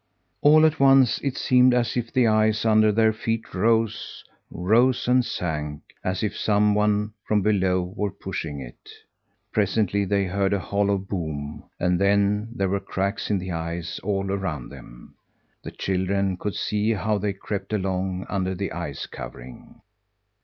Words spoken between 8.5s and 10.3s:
it. Presently they